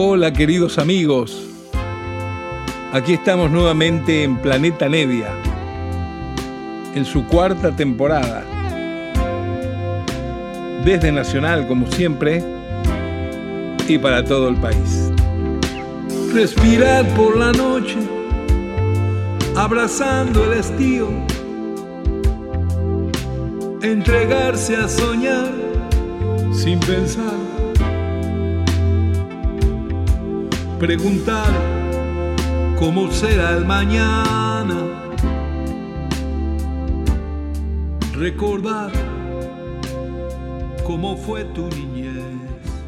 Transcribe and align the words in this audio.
Hola 0.00 0.32
queridos 0.32 0.78
amigos, 0.78 1.44
aquí 2.92 3.14
estamos 3.14 3.50
nuevamente 3.50 4.22
en 4.22 4.36
Planeta 4.36 4.88
Nevia, 4.88 5.26
en 6.94 7.04
su 7.04 7.26
cuarta 7.26 7.74
temporada. 7.74 8.44
Desde 10.84 11.10
Nacional, 11.10 11.66
como 11.66 11.90
siempre, 11.90 12.44
y 13.88 13.98
para 13.98 14.24
todo 14.24 14.50
el 14.50 14.54
país. 14.58 15.10
Respirar 16.32 17.04
por 17.16 17.36
la 17.36 17.50
noche, 17.50 17.98
abrazando 19.56 20.44
el 20.44 20.60
estío, 20.60 21.08
entregarse 23.82 24.76
a 24.76 24.88
soñar 24.88 25.50
sin 26.52 26.78
pensar, 26.78 27.37
preguntar 30.78 31.50
cómo 32.78 33.10
será 33.10 33.56
el 33.56 33.64
mañana, 33.64 34.76
recordar 38.16 38.92
cómo 40.84 41.16
fue 41.16 41.44
tu 41.46 41.68
niñez. 41.68 42.22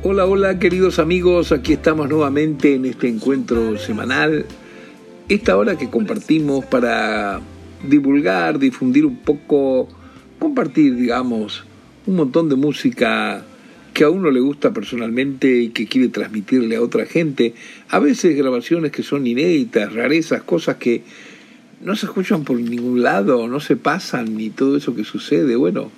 Hola, 0.05 0.25
hola 0.25 0.59
queridos 0.61 1.01
amigos, 1.01 1.51
aquí 1.51 1.73
estamos 1.73 2.09
nuevamente 2.09 2.75
en 2.75 2.85
este 2.85 3.09
encuentro 3.09 3.77
semanal, 3.77 4.47
esta 5.29 5.57
hora 5.57 5.77
que 5.77 5.91
compartimos 5.91 6.65
para 6.67 7.41
divulgar, 7.83 8.61
difundir 8.61 9.05
un 9.05 9.17
poco, 9.17 9.89
compartir, 10.39 10.95
digamos, 10.95 11.65
un 12.07 12.15
montón 12.17 12.49
de 12.49 12.55
música 12.55 13.45
que 13.93 14.05
a 14.05 14.11
uno 14.11 14.31
le 14.31 14.41
gusta 14.41 14.73
personalmente 14.73 15.63
y 15.63 15.69
que 15.71 15.87
quiere 15.87 16.09
transmitirle 16.09 16.77
a 16.77 16.83
otra 16.83 17.07
gente, 17.07 17.55
a 17.89 17.99
veces 17.99 18.37
grabaciones 18.37 18.93
que 18.93 19.03
son 19.03 19.27
inéditas, 19.27 19.93
rarezas, 19.93 20.43
cosas 20.43 20.77
que 20.77 21.03
no 21.83 21.97
se 21.97 22.07
escuchan 22.07 22.45
por 22.45 22.61
ningún 22.61 23.03
lado, 23.03 23.49
no 23.49 23.61
se 23.61 23.77
pasan 23.77 24.37
ni 24.37 24.51
todo 24.51 24.77
eso 24.77 24.95
que 24.95 25.05
sucede. 25.05 25.57
Bueno, 25.57 25.91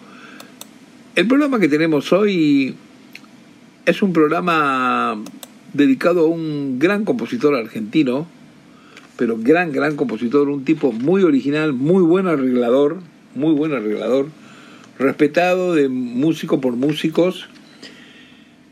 el 1.17 1.27
programa 1.27 1.59
que 1.59 1.69
tenemos 1.69 2.13
hoy 2.13 2.75
es 3.85 4.03
un 4.03 4.13
programa 4.13 5.21
dedicado 5.73 6.21
a 6.21 6.29
un 6.29 6.79
gran 6.79 7.05
compositor 7.05 7.55
argentino, 7.55 8.27
pero 9.17 9.37
gran, 9.39 9.73
gran 9.73 9.97
compositor, 9.97 10.49
un 10.49 10.65
tipo 10.65 10.93
muy 10.93 11.25
original, 11.25 11.73
muy 11.73 12.03
buen 12.03 12.27
arreglador, 12.27 12.99
muy 13.35 13.53
buen 13.53 13.73
arreglador, 13.73 14.29
respetado 14.99 15.75
de 15.75 15.89
músico 15.89 16.61
por 16.61 16.77
músicos, 16.77 17.49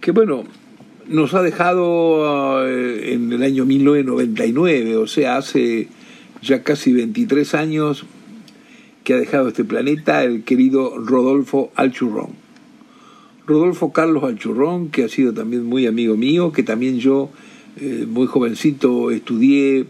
que 0.01 0.13
bueno, 0.13 0.45
nos 1.09 1.35
ha 1.35 1.43
dejado 1.43 2.67
eh, 2.67 3.13
en 3.13 3.33
el 3.33 3.43
año 3.43 3.65
1999, 3.67 4.97
o 4.97 5.07
sea, 5.07 5.37
hace 5.37 5.89
ya 6.43 6.63
casi 6.63 6.93
23 6.93 7.55
años 7.55 8.05
que 9.05 9.15
ha 9.15 9.19
dejado 9.19 9.49
este 9.49 9.65
planeta 9.65 10.25
el 10.25 10.45
querido 10.45 10.97
Rodolfo 10.99 11.73
Alchurrón. 11.75 12.31
Rodolfo 13.47 13.93
Carlos 13.93 14.25
Alchurrón, 14.25 14.91
que 14.91 15.05
ha 15.05 15.09
sido 15.09 15.35
también 15.35 15.65
muy 15.65 15.87
amigo 15.87 16.17
mío, 16.17 16.53
que 16.53 16.63
también 16.63 16.99
yo, 16.99 17.31
eh, 17.81 18.07
muy 18.09 18.27
jovencito, 18.27 19.11
estudié 19.11 19.87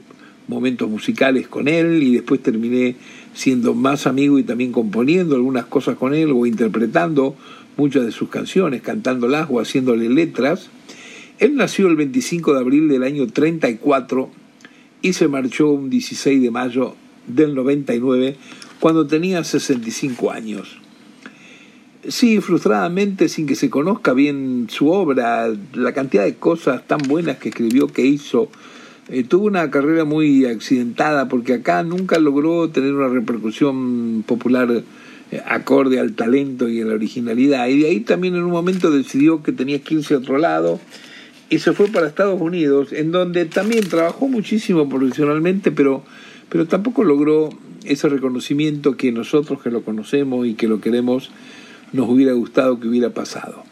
momentos 0.48 0.88
musicales 0.88 1.46
con 1.46 1.68
él 1.68 2.02
y 2.02 2.14
después 2.14 2.42
terminé 2.42 2.96
siendo 3.34 3.74
más 3.74 4.06
amigo 4.06 4.38
y 4.38 4.42
también 4.42 4.72
componiendo 4.72 5.36
algunas 5.36 5.66
cosas 5.66 5.96
con 5.96 6.14
él 6.14 6.32
o 6.32 6.46
interpretando 6.46 7.36
muchas 7.80 8.04
de 8.04 8.12
sus 8.12 8.28
canciones, 8.28 8.82
cantándolas 8.82 9.48
o 9.50 9.58
haciéndole 9.58 10.10
letras. 10.10 10.68
Él 11.38 11.56
nació 11.56 11.88
el 11.88 11.96
25 11.96 12.52
de 12.52 12.60
abril 12.60 12.88
del 12.88 13.02
año 13.02 13.26
34 13.26 14.30
y 15.00 15.14
se 15.14 15.28
marchó 15.28 15.70
un 15.70 15.88
16 15.88 16.42
de 16.42 16.50
mayo 16.50 16.94
del 17.26 17.54
99 17.54 18.36
cuando 18.80 19.06
tenía 19.06 19.42
65 19.42 20.30
años. 20.30 20.76
Sí, 22.06 22.40
frustradamente, 22.40 23.30
sin 23.30 23.46
que 23.46 23.54
se 23.54 23.70
conozca 23.70 24.12
bien 24.12 24.66
su 24.68 24.90
obra, 24.90 25.48
la 25.72 25.92
cantidad 25.94 26.24
de 26.24 26.34
cosas 26.34 26.86
tan 26.86 26.98
buenas 27.08 27.38
que 27.38 27.48
escribió, 27.48 27.88
que 27.88 28.04
hizo, 28.04 28.50
eh, 29.08 29.24
tuvo 29.24 29.46
una 29.46 29.70
carrera 29.70 30.04
muy 30.04 30.44
accidentada 30.44 31.28
porque 31.28 31.54
acá 31.54 31.82
nunca 31.82 32.18
logró 32.18 32.68
tener 32.68 32.94
una 32.94 33.08
repercusión 33.08 34.22
popular 34.26 34.82
acorde 35.46 36.00
al 36.00 36.14
talento 36.14 36.68
y 36.68 36.80
a 36.80 36.84
la 36.84 36.94
originalidad. 36.94 37.68
Y 37.68 37.82
de 37.82 37.88
ahí 37.88 38.00
también 38.00 38.34
en 38.34 38.42
un 38.42 38.50
momento 38.50 38.90
decidió 38.90 39.42
que 39.42 39.52
tenía 39.52 39.80
que 39.80 39.94
irse 39.94 40.14
a 40.14 40.18
otro 40.18 40.38
lado 40.38 40.80
y 41.48 41.58
se 41.58 41.72
fue 41.72 41.88
para 41.88 42.06
Estados 42.06 42.40
Unidos, 42.40 42.92
en 42.92 43.10
donde 43.10 43.44
también 43.44 43.88
trabajó 43.88 44.28
muchísimo 44.28 44.88
profesionalmente, 44.88 45.72
pero, 45.72 46.04
pero 46.48 46.66
tampoco 46.66 47.02
logró 47.02 47.50
ese 47.84 48.08
reconocimiento 48.08 48.96
que 48.96 49.10
nosotros 49.10 49.60
que 49.60 49.70
lo 49.70 49.82
conocemos 49.82 50.46
y 50.46 50.54
que 50.54 50.68
lo 50.68 50.80
queremos 50.80 51.30
nos 51.92 52.08
hubiera 52.08 52.32
gustado 52.34 52.78
que 52.78 52.86
hubiera 52.86 53.10
pasado. 53.10 53.64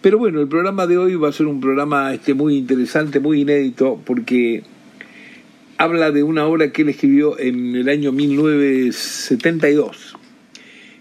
Pero 0.00 0.18
bueno, 0.18 0.40
el 0.40 0.46
programa 0.46 0.86
de 0.86 0.96
hoy 0.96 1.16
va 1.16 1.28
a 1.28 1.32
ser 1.32 1.46
un 1.46 1.60
programa 1.60 2.14
este, 2.14 2.34
muy 2.34 2.56
interesante, 2.56 3.18
muy 3.18 3.40
inédito, 3.40 4.00
porque 4.04 4.62
habla 5.76 6.12
de 6.12 6.22
una 6.22 6.46
obra 6.46 6.70
que 6.70 6.82
él 6.82 6.90
escribió 6.90 7.36
en 7.38 7.74
el 7.74 7.88
año 7.88 8.12
1972. 8.12 10.14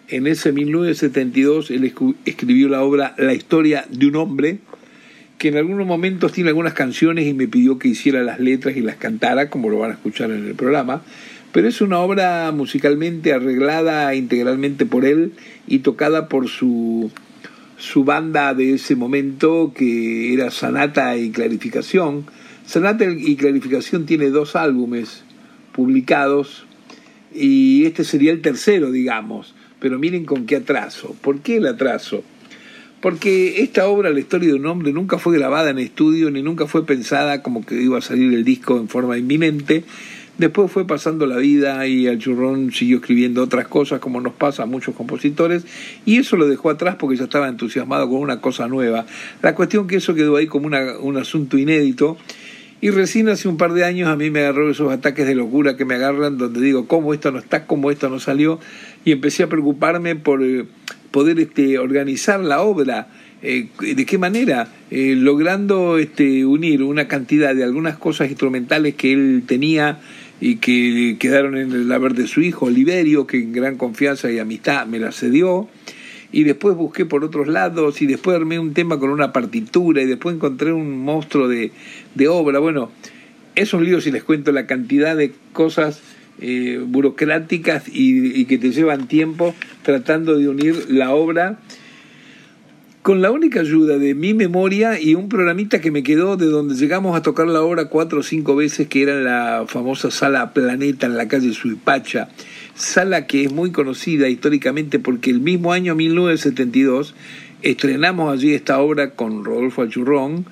En 0.09 0.27
ese 0.27 0.51
1972 0.51 1.71
él 1.71 1.93
escribió 2.25 2.69
la 2.69 2.83
obra 2.83 3.13
La 3.17 3.33
historia 3.33 3.85
de 3.89 4.07
un 4.07 4.15
hombre, 4.15 4.59
que 5.37 5.49
en 5.49 5.57
algunos 5.57 5.85
momentos 5.85 6.31
tiene 6.31 6.49
algunas 6.49 6.73
canciones 6.73 7.27
y 7.27 7.33
me 7.33 7.47
pidió 7.47 7.77
que 7.77 7.89
hiciera 7.89 8.23
las 8.23 8.39
letras 8.39 8.77
y 8.77 8.81
las 8.81 8.95
cantara, 8.95 9.49
como 9.49 9.69
lo 9.69 9.79
van 9.79 9.91
a 9.91 9.93
escuchar 9.95 10.31
en 10.31 10.47
el 10.47 10.55
programa 10.55 11.03
pero 11.57 11.69
es 11.69 11.81
una 11.81 11.97
obra 12.01 12.51
musicalmente 12.51 13.33
arreglada 13.33 14.13
integralmente 14.13 14.85
por 14.85 15.05
él 15.05 15.33
y 15.65 15.79
tocada 15.79 16.27
por 16.29 16.49
su, 16.49 17.09
su 17.79 18.03
banda 18.03 18.53
de 18.53 18.75
ese 18.75 18.95
momento 18.95 19.73
que 19.75 20.35
era 20.35 20.51
Sanata 20.51 21.17
y 21.17 21.31
Clarificación. 21.31 22.27
Sanata 22.63 23.05
y 23.05 23.35
Clarificación 23.37 24.05
tiene 24.05 24.29
dos 24.29 24.55
álbumes 24.55 25.23
publicados 25.71 26.66
y 27.37 27.85
este 27.85 28.03
sería 28.03 28.31
el 28.31 28.41
tercero, 28.41 28.91
digamos. 28.91 29.53
Pero 29.79 29.99
miren 29.99 30.25
con 30.25 30.45
qué 30.45 30.57
atraso. 30.57 31.15
¿Por 31.21 31.39
qué 31.41 31.57
el 31.57 31.67
atraso? 31.67 32.23
Porque 33.01 33.61
esta 33.61 33.87
obra, 33.87 34.09
La 34.09 34.19
historia 34.19 34.49
de 34.49 34.55
un 34.55 34.65
hombre, 34.65 34.91
nunca 34.91 35.19
fue 35.19 35.37
grabada 35.37 35.69
en 35.69 35.77
estudio 35.77 36.31
ni 36.31 36.41
nunca 36.41 36.65
fue 36.65 36.85
pensada 36.85 37.43
como 37.43 37.65
que 37.65 37.81
iba 37.81 37.99
a 37.99 38.01
salir 38.01 38.33
el 38.33 38.43
disco 38.43 38.77
en 38.77 38.89
forma 38.89 39.17
inminente, 39.17 39.83
Después 40.37 40.71
fue 40.71 40.85
pasando 40.85 41.25
la 41.25 41.37
vida 41.37 41.87
y 41.87 42.05
el 42.05 42.19
churrón 42.19 42.71
siguió 42.71 42.97
escribiendo 42.97 43.41
otras 43.41 43.67
cosas 43.67 43.99
como 43.99 44.21
nos 44.21 44.33
pasa 44.33 44.63
a 44.63 44.65
muchos 44.67 44.93
compositores 44.93 45.65
y 46.05 46.17
eso 46.17 46.37
lo 46.37 46.47
dejó 46.47 46.69
atrás 46.69 46.95
porque 46.95 47.17
ya 47.17 47.23
estaba 47.23 47.47
entusiasmado 47.47 48.07
con 48.07 48.19
una 48.19 48.39
cosa 48.39 48.67
nueva. 48.67 49.07
La 49.41 49.55
cuestión 49.55 49.87
que 49.87 49.95
eso 49.95 50.13
quedó 50.13 50.35
ahí 50.35 50.45
como 50.45 50.67
una, 50.67 50.99
un 50.99 51.17
asunto 51.17 51.57
inédito 51.57 52.17
y 52.79 52.91
recién 52.91 53.27
hace 53.29 53.47
un 53.47 53.57
par 53.57 53.73
de 53.73 53.83
años 53.83 54.07
a 54.07 54.15
mí 54.15 54.29
me 54.29 54.41
agarró 54.41 54.69
esos 54.69 54.91
ataques 54.91 55.25
de 55.25 55.33
locura 55.33 55.75
que 55.75 55.85
me 55.85 55.95
agarran 55.95 56.37
donde 56.37 56.61
digo, 56.61 56.87
¿cómo 56.87 57.13
esto 57.13 57.31
no 57.31 57.39
está? 57.39 57.65
¿Cómo 57.65 57.89
esto 57.89 58.09
no 58.09 58.19
salió? 58.19 58.59
Y 59.03 59.11
empecé 59.11 59.43
a 59.43 59.49
preocuparme 59.49 60.15
por 60.15 60.43
eh, 60.43 60.65
poder 61.09 61.39
este, 61.39 61.79
organizar 61.79 62.39
la 62.39 62.61
obra. 62.61 63.07
Eh, 63.41 63.67
¿De 63.79 64.05
qué 64.05 64.17
manera? 64.19 64.67
Eh, 64.91 65.15
logrando 65.17 65.97
este, 65.97 66.45
unir 66.45 66.83
una 66.83 67.07
cantidad 67.07 67.55
de 67.55 67.63
algunas 67.63 67.97
cosas 67.97 68.29
instrumentales 68.29 68.93
que 68.93 69.11
él 69.13 69.43
tenía 69.47 69.99
y 70.39 70.57
que 70.57 71.17
quedaron 71.19 71.57
en 71.57 71.71
el 71.71 71.91
haber 71.91 72.13
de 72.13 72.27
su 72.27 72.41
hijo, 72.41 72.67
Oliverio, 72.67 73.25
que 73.25 73.37
en 73.37 73.53
gran 73.53 73.77
confianza 73.77 74.31
y 74.31 74.37
amistad 74.37 74.85
me 74.85 74.99
la 74.99 75.11
cedió. 75.11 75.67
Y 76.31 76.43
después 76.43 76.75
busqué 76.75 77.05
por 77.05 77.23
otros 77.23 77.47
lados 77.47 78.01
y 78.01 78.05
después 78.05 78.35
armé 78.35 78.59
un 78.59 78.73
tema 78.73 78.99
con 78.99 79.09
una 79.09 79.31
partitura 79.31 80.01
y 80.01 80.05
después 80.05 80.35
encontré 80.35 80.73
un 80.73 80.99
monstruo 80.99 81.47
de, 81.47 81.71
de 82.15 82.27
obra. 82.27 82.59
Bueno, 82.59 82.91
es 83.55 83.73
un 83.73 83.85
lío 83.85 84.01
si 84.01 84.11
les 84.11 84.23
cuento 84.23 84.51
la 84.51 84.67
cantidad 84.67 85.15
de 85.15 85.33
cosas 85.53 86.01
eh, 86.39 86.79
burocráticas 86.85 87.87
y, 87.87 88.39
y 88.39 88.45
que 88.45 88.57
te 88.57 88.71
llevan 88.71 89.07
tiempo 89.07 89.55
tratando 89.83 90.37
de 90.37 90.47
unir 90.47 90.85
la 90.89 91.13
obra 91.13 91.59
con 93.07 93.21
la 93.21 93.31
única 93.31 93.61
ayuda 93.61 93.97
de 93.97 94.13
mi 94.15 94.33
memoria 94.33 94.99
y 94.99 95.15
un 95.15 95.29
programita 95.29 95.79
que 95.79 95.91
me 95.91 96.03
quedó 96.03 96.35
de 96.35 96.47
donde 96.47 96.75
llegamos 96.75 97.15
a 97.15 97.21
tocar 97.21 97.47
la 97.47 97.61
obra 97.61 97.85
cuatro 97.85 98.19
o 98.19 98.21
cinco 98.21 98.53
veces, 98.57 98.89
que 98.89 99.01
era 99.01 99.15
la 99.15 99.63
famosa 99.65 100.11
sala 100.11 100.51
Planeta 100.51 101.05
en 101.05 101.15
la 101.15 101.29
calle 101.29 101.53
Suipacha, 101.53 102.27
sala 102.77 103.25
que 103.25 103.43
es 103.43 103.51
muy 103.51 103.71
conocida 103.71 104.29
históricamente 104.29 104.99
porque 104.99 105.31
el 105.31 105.41
mismo 105.41 105.73
año 105.73 105.95
1972 105.95 107.15
estrenamos 107.63 108.31
allí 108.31 108.53
esta 108.53 108.79
obra 108.79 109.11
con 109.11 109.43
Rodolfo 109.43 109.81
Achurrón, 109.81 110.45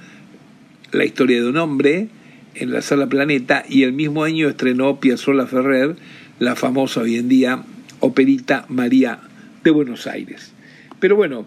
La 0.91 1.05
historia 1.05 1.41
de 1.41 1.49
un 1.49 1.57
hombre, 1.57 2.07
en 2.55 2.71
la 2.71 2.81
sala 2.81 3.07
Planeta, 3.07 3.63
y 3.69 3.83
el 3.83 3.93
mismo 3.93 4.23
año 4.23 4.49
estrenó 4.49 4.99
Piazzolla 4.99 5.45
Ferrer, 5.45 5.95
la 6.39 6.55
famosa 6.55 7.01
hoy 7.01 7.17
en 7.17 7.29
día 7.29 7.63
operita 7.99 8.65
María 8.69 9.19
de 9.63 9.71
Buenos 9.71 10.07
Aires. 10.07 10.51
Pero 10.99 11.15
bueno, 11.15 11.45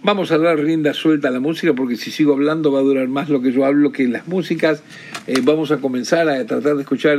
Vamos 0.00 0.30
a 0.30 0.38
dar 0.38 0.56
rienda 0.60 0.94
suelta 0.94 1.26
a 1.26 1.30
la 1.32 1.40
música 1.40 1.74
porque 1.74 1.96
si 1.96 2.12
sigo 2.12 2.32
hablando 2.32 2.70
va 2.70 2.78
a 2.78 2.82
durar 2.82 3.08
más 3.08 3.28
lo 3.28 3.42
que 3.42 3.50
yo 3.50 3.64
hablo 3.64 3.90
que 3.90 4.06
las 4.06 4.28
músicas. 4.28 4.80
Eh, 5.26 5.40
vamos 5.42 5.72
a 5.72 5.78
comenzar 5.78 6.28
a 6.28 6.46
tratar 6.46 6.76
de 6.76 6.82
escuchar 6.82 7.18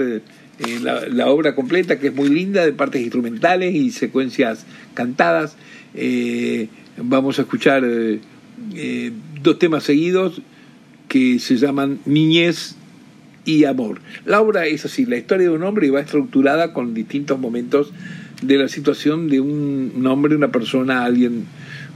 eh, 0.59 0.79
la, 0.81 1.27
obra 1.27 1.55
completa 1.55 1.99
que 1.99 2.07
es 2.07 2.15
muy 2.15 2.29
linda 2.29 2.65
de 2.65 2.73
partes 2.73 3.01
instrumentales 3.01 3.73
y 3.75 3.91
secuencias 3.91 4.65
cantadas. 4.93 5.55
Eh, 5.93 6.67
vamos 6.97 7.39
a 7.39 7.43
escuchar 7.43 7.83
dos 9.41 9.59
temas 9.59 9.83
seguidos 9.83 10.41
que 11.07 11.39
se 11.39 11.57
llaman 11.57 11.99
Niñez 12.05 12.75
y 13.45 13.65
Amor. 13.65 14.01
La 14.25 14.41
obra 14.41 14.67
es 14.67 14.85
así, 14.85 15.05
la 15.05 15.17
historia 15.17 15.49
de 15.49 15.55
un 15.55 15.63
hombre 15.63 15.87
y 15.87 15.89
va 15.89 16.01
estructurada 16.01 16.73
con 16.73 16.93
distintos 16.93 17.39
momentos 17.39 17.93
de 18.41 18.57
la 18.57 18.67
situación 18.67 19.27
de 19.27 19.39
un 19.39 20.05
hombre, 20.07 20.35
una 20.35 20.51
persona, 20.51 21.03
alguien 21.03 21.45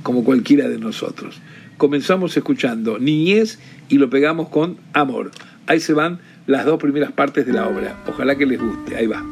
como 0.03 0.23
cualquiera 0.23 0.67
de 0.67 0.77
nosotros. 0.77 1.41
Comenzamos 1.77 2.37
escuchando 2.37 2.99
Niñez 2.99 3.59
y 3.89 3.97
lo 3.97 4.09
pegamos 4.09 4.49
con 4.49 4.77
Amor. 4.93 5.31
Ahí 5.65 5.79
se 5.79 5.93
van 5.93 6.19
las 6.47 6.65
dos 6.65 6.79
primeras 6.79 7.11
partes 7.11 7.45
de 7.45 7.53
la 7.53 7.67
obra. 7.67 7.95
Ojalá 8.07 8.35
que 8.35 8.45
les 8.45 8.59
guste. 8.59 8.95
Ahí 8.95 9.07
va. 9.07 9.23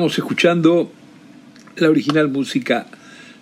Estábamos 0.00 0.18
escuchando 0.18 0.90
la 1.76 1.90
original 1.90 2.30
música 2.30 2.86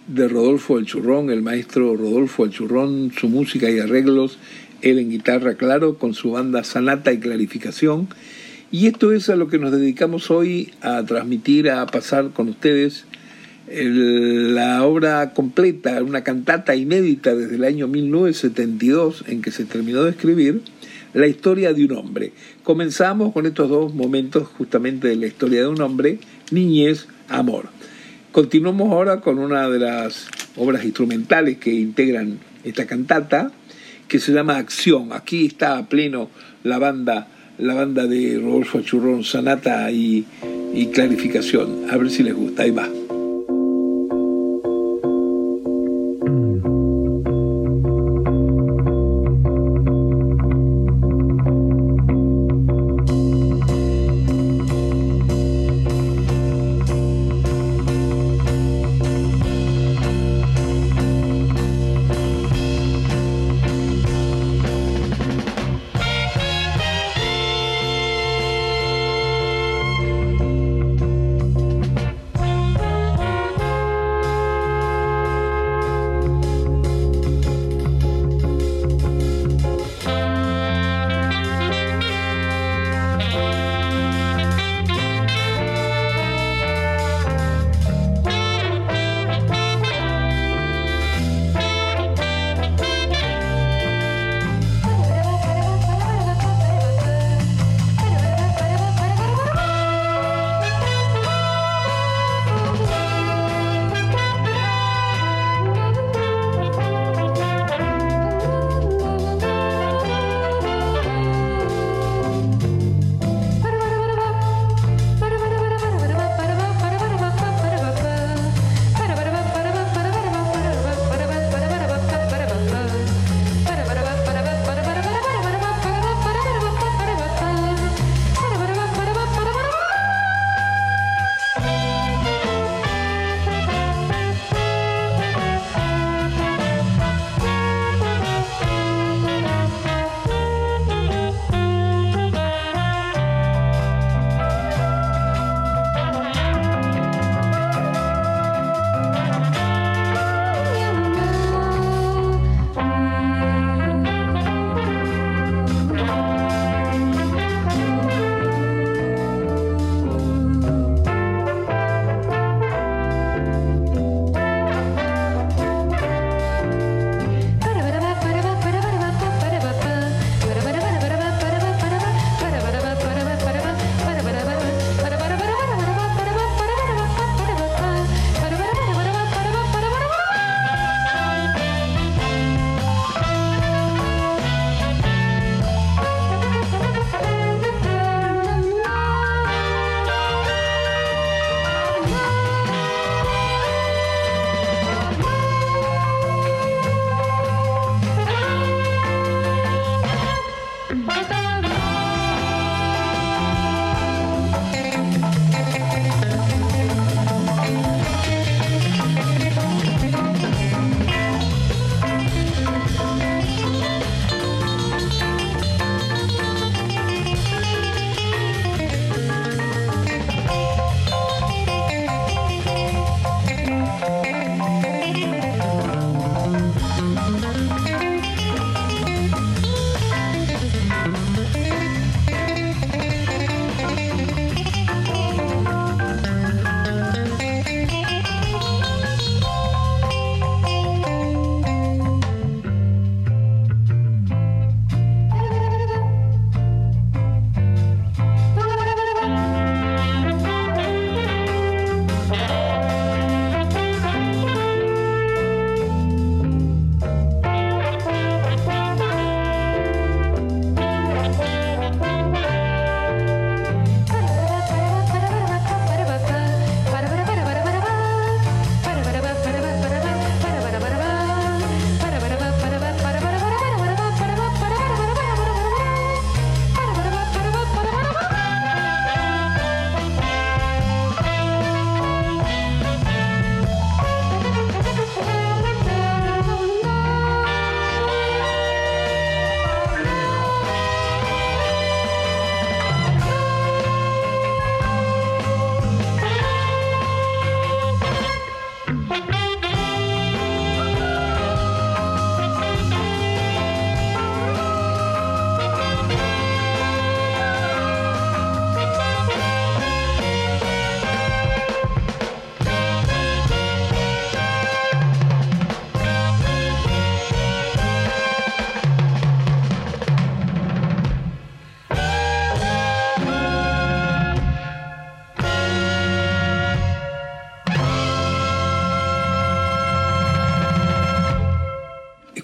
de 0.09 0.27
Rodolfo 0.27 0.77
El 0.77 0.87
Churrón, 0.87 1.31
el 1.31 1.41
maestro 1.41 1.95
Rodolfo 1.95 2.45
El 2.45 2.51
Churrón, 2.51 3.13
su 3.17 3.29
música 3.29 3.71
y 3.71 3.79
arreglos, 3.79 4.39
él 4.83 4.99
en 4.99 5.09
guitarra, 5.09 5.55
claro, 5.55 5.99
con 5.99 6.15
su 6.15 6.33
banda 6.33 6.65
Sanata 6.65 7.13
y 7.13 7.21
Clarificación. 7.21 8.09
Y 8.73 8.89
esto 8.89 9.13
es 9.13 9.29
a 9.29 9.37
lo 9.37 9.47
que 9.47 9.61
nos 9.61 9.71
dedicamos 9.71 10.33
hoy 10.33 10.73
a 10.81 11.05
transmitir, 11.05 11.71
a 11.71 11.87
pasar 11.87 12.31
con 12.31 12.49
ustedes 12.49 13.05
la 13.71 14.83
obra 14.83 15.35
completa, 15.35 16.03
una 16.03 16.25
cantata 16.25 16.75
inédita 16.75 17.37
desde 17.37 17.55
el 17.55 17.63
año 17.63 17.87
1972 17.87 19.27
en 19.29 19.43
que 19.43 19.53
se 19.53 19.65
terminó 19.65 20.03
de 20.03 20.11
escribir, 20.11 20.63
la 21.15 21.27
historia 21.27 21.73
de 21.73 21.85
un 21.85 21.93
hombre. 21.93 22.33
Comenzamos 22.65 23.33
con 23.33 23.47
estos 23.47 23.69
dos 23.69 23.95
momentos 23.95 24.49
justamente 24.59 25.09
de 25.09 25.17
la 25.17 25.27
historia 25.27 25.63
de 25.63 25.69
un 25.69 25.81
hombre, 25.81 26.19
niñez, 26.53 27.07
amor. 27.29 27.69
Continuamos 28.33 28.93
ahora 28.93 29.21
con 29.21 29.39
una 29.39 29.69
de 29.69 29.79
las 29.79 30.29
obras 30.57 30.85
instrumentales 30.85 31.59
que 31.59 31.73
integran 31.73 32.39
esta 32.65 32.87
cantata, 32.87 33.51
que 34.07 34.19
se 34.19 34.33
llama 34.33 34.57
Acción. 34.57 35.13
Aquí 35.13 35.47
está 35.47 35.79
a 35.79 35.89
pleno 35.89 36.31
la 36.63 36.79
banda, 36.79 37.29
la 37.59 37.75
banda 37.75 38.07
de 38.07 38.39
Rodolfo 38.39 38.81
Churrón, 38.83 39.25
Sanata 39.25 39.91
y, 39.91 40.27
y 40.75 40.87
Clarificación. 40.87 41.91
A 41.91 41.97
ver 41.97 42.11
si 42.11 42.23
les 42.23 42.35
gusta. 42.35 42.63
Ahí 42.63 42.71
va. 42.71 42.89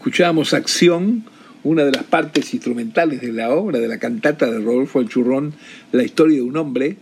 Escuchábamos 0.05 0.53
Acción, 0.53 1.25
una 1.63 1.87
de 1.87 1.93
las 1.93 2.05
partes 2.05 2.53
instrumentales 2.53 3.23
de 3.23 3.33
la 3.33 3.49
obra, 3.49 3.79
de 3.79 3.89
la 3.89 3.99
cantata 3.99 4.51
de 4.51 4.59
Rodolfo 4.59 5.01
El 5.01 5.09
Churrón, 5.09 5.55
La 5.93 6.05
historia 6.05 6.37
de 6.37 6.43
un 6.43 6.59
hombre, 6.59 6.99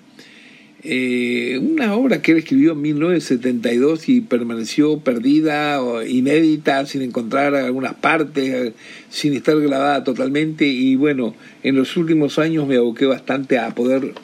eh, 0.84 1.58
una 1.60 1.96
obra 1.96 2.22
que 2.22 2.30
él 2.30 2.38
escribió 2.38 2.74
en 2.74 2.82
1972 2.82 4.08
y 4.08 4.20
permaneció 4.20 5.00
perdida, 5.00 5.80
inédita, 6.06 6.86
sin 6.86 7.02
encontrar 7.02 7.56
algunas 7.56 7.94
partes, 7.94 8.72
sin 9.10 9.34
estar 9.34 9.58
grabada 9.58 10.04
totalmente. 10.04 10.68
Y 10.68 10.94
bueno, 10.94 11.34
en 11.64 11.74
los 11.74 11.96
últimos 11.96 12.38
años 12.38 12.68
me 12.68 12.76
aboqué 12.76 13.06
bastante 13.06 13.58
a 13.58 13.74
poder 13.74 14.14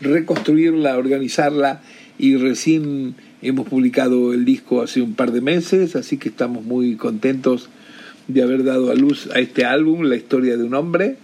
reconstruirla, 0.00 0.96
organizarla 0.96 1.82
y 2.18 2.36
recién 2.36 3.14
hemos 3.42 3.68
publicado 3.68 4.32
el 4.32 4.46
disco 4.46 4.80
hace 4.80 5.02
un 5.02 5.12
par 5.12 5.32
de 5.32 5.42
meses, 5.42 5.96
así 5.96 6.16
que 6.16 6.30
estamos 6.30 6.64
muy 6.64 6.96
contentos 6.96 7.68
de 8.28 8.42
haber 8.42 8.64
dado 8.64 8.90
a 8.90 8.94
luz 8.94 9.28
a 9.34 9.40
este 9.40 9.64
álbum, 9.64 10.02
La 10.02 10.16
historia 10.16 10.56
de 10.56 10.64
un 10.64 10.74
hombre. 10.74 11.16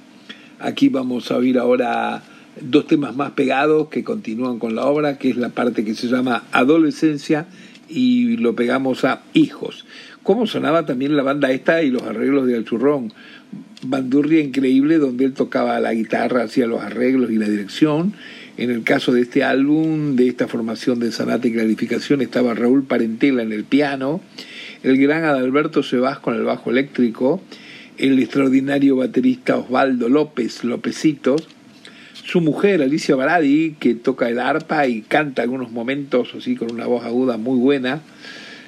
Aquí 0.59 0.89
vamos 0.89 1.31
a 1.31 1.37
oír 1.37 1.59
ahora 1.59 2.23
dos 2.61 2.87
temas 2.87 3.15
más 3.15 3.33
pegados 3.33 3.89
que 3.89 4.05
continúan 4.05 4.59
con 4.59 4.75
la 4.75 4.87
obra, 4.87 5.19
que 5.19 5.31
es 5.31 5.37
la 5.37 5.51
parte 5.51 5.85
que 5.85 5.95
se 5.95 6.09
llama 6.09 6.45
Adolescencia 6.53 7.47
y 7.89 8.37
lo 8.37 8.55
pegamos 8.55 9.05
a 9.05 9.23
Hijos. 9.33 9.85
¿Cómo 10.23 10.47
sonaba 10.47 10.85
también 10.85 11.17
la 11.17 11.23
banda 11.23 11.51
esta 11.53 11.83
y 11.83 11.91
los 11.91 12.03
arreglos 12.03 12.47
de 12.47 12.57
Alchurrón? 12.57 13.13
Bandurria 13.83 14.41
increíble 14.41 14.99
donde 14.99 15.25
él 15.25 15.33
tocaba 15.33 15.79
la 15.81 15.95
guitarra, 15.95 16.43
hacía 16.43 16.67
los 16.67 16.83
arreglos 16.83 17.31
y 17.31 17.37
la 17.37 17.49
dirección. 17.49 18.13
En 18.57 18.71
el 18.71 18.83
caso 18.83 19.13
de 19.13 19.23
este 19.23 19.45
álbum, 19.45 20.17
de 20.17 20.29
esta 20.29 20.49
formación 20.49 20.99
de 20.99 21.13
Sanata 21.13 21.47
y 21.47 21.53
Clarificación, 21.53 22.21
estaba 22.21 22.55
Raúl 22.55 22.83
Parentela 22.83 23.43
en 23.43 23.53
el 23.53 23.65
piano, 23.65 24.21
el 24.83 24.99
gran 24.99 25.25
Adalberto 25.25 25.83
Sebas 25.83 26.19
con 26.19 26.35
el 26.35 26.45
bajo 26.45 26.71
eléctrico, 26.71 27.43
el 27.97 28.19
extraordinario 28.19 28.97
baterista 28.97 29.57
Osvaldo 29.57 30.09
López, 30.09 30.63
Lópezitos, 30.65 31.49
su 32.25 32.41
mujer 32.41 32.83
Alicia 32.83 33.17
Baradi, 33.17 33.77
que 33.81 33.95
toca 33.95 34.29
el 34.29 34.39
arpa 34.39 34.87
y 34.87 35.03
canta 35.03 35.43
algunos 35.43 35.73
momentos 35.73 36.35
así 36.37 36.57
con 36.57 36.73
una 36.73 36.87
voz 36.87 37.05
aguda 37.05 37.39
muy 37.39 37.59
buena. 37.59 38.03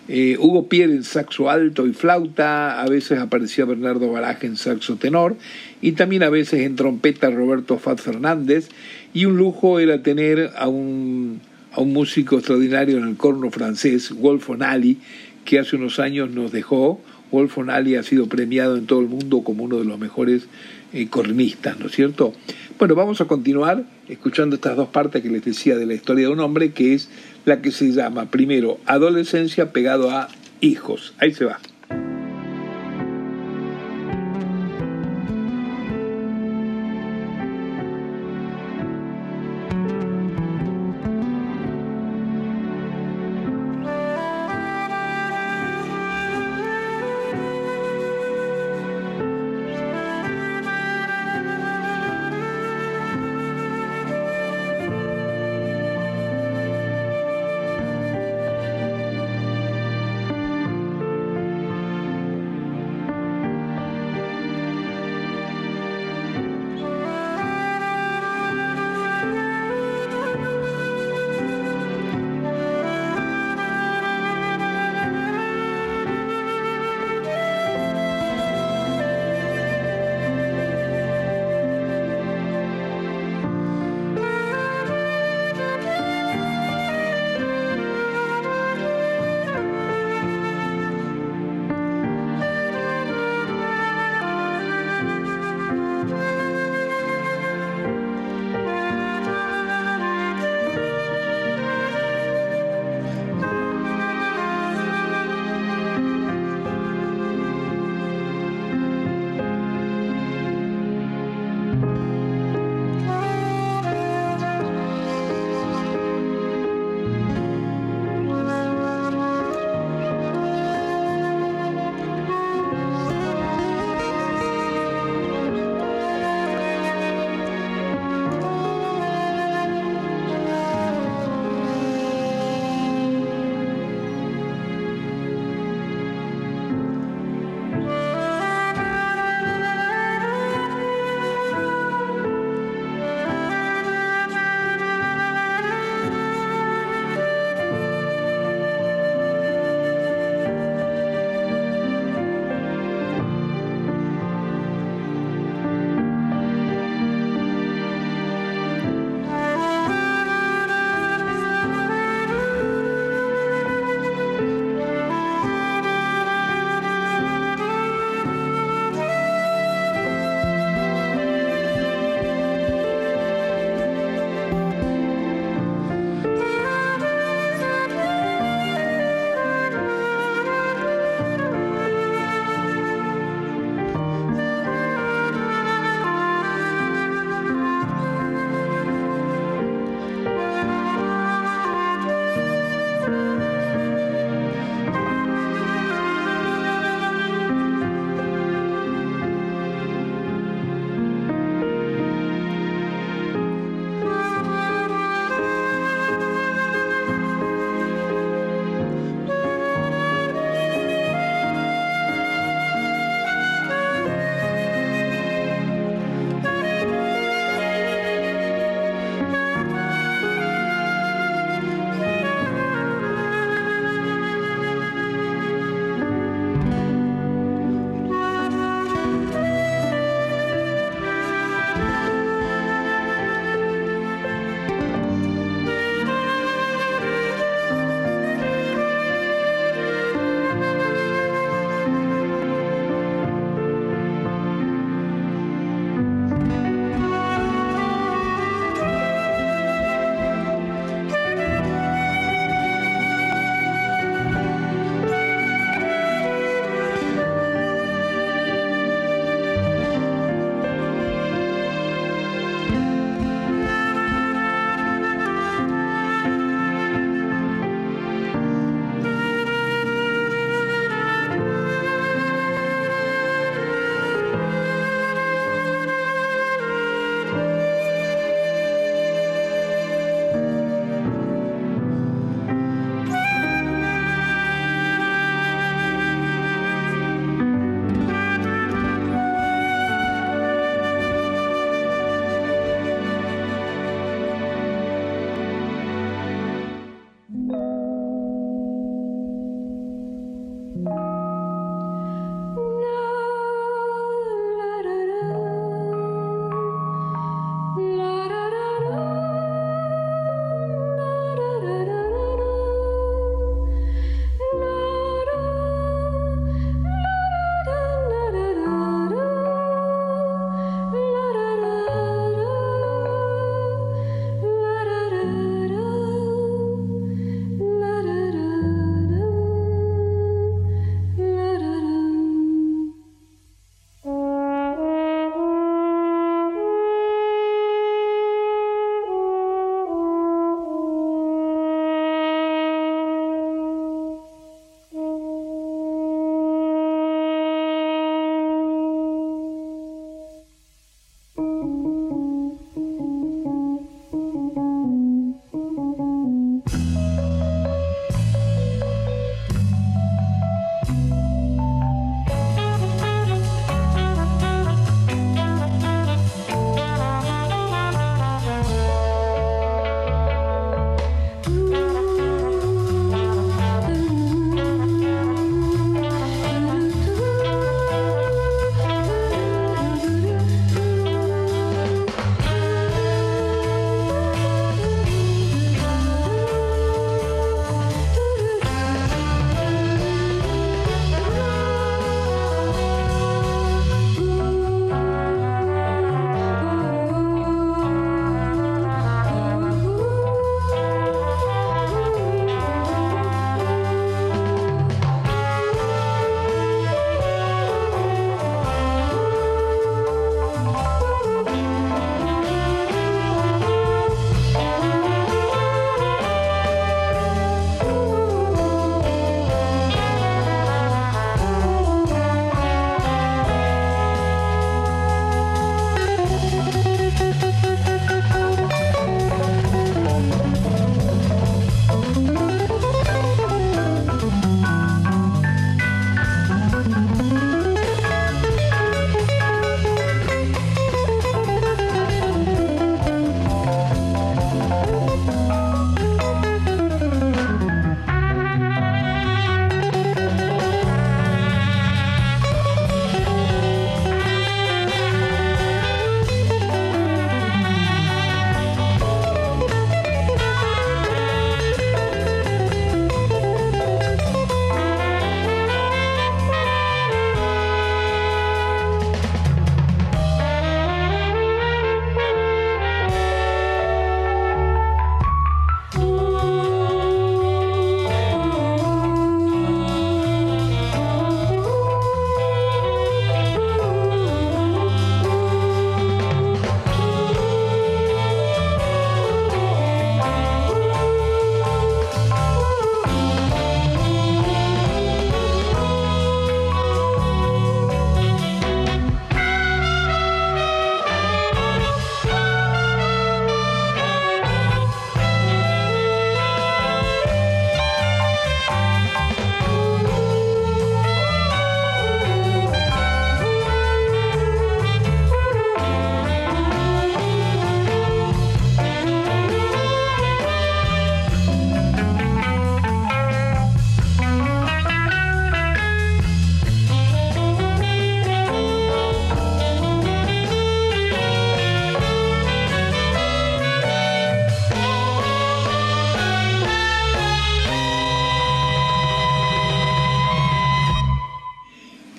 Eh, 0.08 0.36
Hugo 0.40 0.68
Pierre 0.68 0.94
en 0.94 1.04
saxo 1.04 1.50
alto 1.50 1.86
y 1.86 1.92
flauta, 1.92 2.80
a 2.80 2.88
veces 2.88 3.20
aparecía 3.20 3.64
Bernardo 3.64 4.10
Baraje 4.10 4.48
en 4.48 4.56
saxo 4.56 4.96
tenor 4.96 5.36
y 5.80 5.92
también 5.92 6.24
a 6.24 6.30
veces 6.30 6.62
en 6.62 6.74
trompeta 6.74 7.30
Roberto 7.30 7.78
Fat 7.78 8.00
Fernández 8.00 8.70
y 9.14 9.26
un 9.26 9.36
lujo 9.36 9.78
era 9.78 10.02
tener 10.02 10.50
a 10.56 10.66
un, 10.66 11.40
a 11.72 11.80
un 11.80 11.92
músico 11.92 12.38
extraordinario 12.38 12.98
en 12.98 13.04
el 13.04 13.16
corno 13.16 13.52
francés, 13.52 14.10
Wolf 14.10 14.50
Onali, 14.50 14.98
que 15.44 15.58
hace 15.58 15.76
unos 15.76 15.98
años 15.98 16.30
nos 16.30 16.52
dejó. 16.52 17.00
Wolf 17.30 17.58
Onali 17.58 17.94
ha 17.94 18.02
sido 18.02 18.26
premiado 18.26 18.76
en 18.76 18.86
todo 18.86 19.00
el 19.00 19.06
mundo 19.06 19.42
como 19.42 19.64
uno 19.64 19.78
de 19.78 19.84
los 19.84 19.98
mejores 19.98 20.46
eh, 20.92 21.08
cornistas, 21.08 21.78
¿no 21.78 21.86
es 21.86 21.92
cierto? 21.92 22.32
Bueno, 22.78 22.94
vamos 22.94 23.20
a 23.20 23.26
continuar 23.26 23.84
escuchando 24.08 24.56
estas 24.56 24.76
dos 24.76 24.88
partes 24.88 25.22
que 25.22 25.30
les 25.30 25.44
decía 25.44 25.76
de 25.76 25.86
la 25.86 25.94
historia 25.94 26.26
de 26.26 26.32
un 26.32 26.40
hombre, 26.40 26.72
que 26.72 26.94
es 26.94 27.08
la 27.44 27.62
que 27.62 27.70
se 27.70 27.92
llama 27.92 28.30
primero 28.30 28.80
adolescencia 28.86 29.72
pegado 29.72 30.10
a 30.10 30.28
hijos. 30.60 31.14
Ahí 31.18 31.32
se 31.32 31.44
va. 31.44 31.60